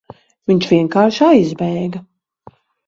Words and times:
Viņš 0.51 0.65
vienkārši 0.71 1.23
aizbēga. 1.29 2.05